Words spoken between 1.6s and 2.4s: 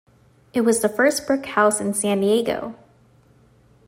in San